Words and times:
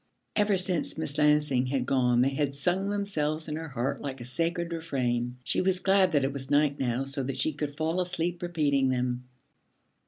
Ever 0.35 0.57
since 0.57 0.97
Miss 0.97 1.19
Lansing 1.19 1.67
had 1.67 1.85
gone 1.85 2.21
they 2.21 2.31
had 2.33 2.55
sung 2.55 2.89
themselves 2.89 3.47
in 3.47 3.55
her 3.55 3.67
heart 3.67 4.01
like 4.01 4.19
a 4.19 4.25
sacred 4.25 4.73
refrain. 4.73 5.37
She 5.43 5.61
was 5.61 5.79
glad 5.79 6.13
that 6.13 6.23
it 6.23 6.33
was 6.33 6.49
night 6.49 6.79
now 6.79 7.03
so 7.03 7.21
that 7.21 7.37
she 7.37 7.53
could 7.53 7.77
fall 7.77 8.01
asleep 8.01 8.41
repeating 8.41 8.89
them. 8.89 9.25